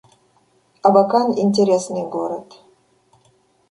[0.87, 2.55] Абакан— интересный город